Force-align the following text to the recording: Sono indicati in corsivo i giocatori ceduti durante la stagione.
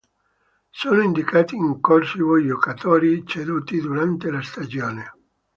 Sono 0.71 1.03
indicati 1.03 1.55
in 1.55 1.79
corsivo 1.79 2.35
i 2.39 2.47
giocatori 2.47 3.23
ceduti 3.23 3.79
durante 3.79 4.31
la 4.31 4.41
stagione. 4.41 5.11